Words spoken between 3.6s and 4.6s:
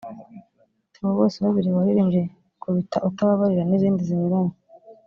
n’izindi zinyuranye